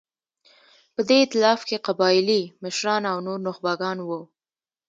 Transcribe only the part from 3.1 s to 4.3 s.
او نور نخبګان وو.